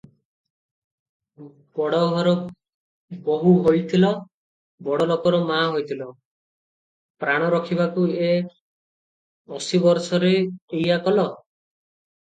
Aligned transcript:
ବଡ଼ଘର 1.79 2.31
ବୋହୂ 3.27 3.51
ହୋଇଥିଲ 3.67 4.09
ବଡ଼ଲୋକର 4.89 5.43
ମା' 5.51 5.59
ହୋଇଥିଲ, 5.75 6.09
ପ୍ରାଣ 7.25 7.53
ରଖିବାକୁ 7.57 8.09
ଏ 8.31 8.33
ଅଶୀବରଷରେ 9.61 10.35
ଏଇଆ 10.43 11.01
କଲ? 11.09 11.31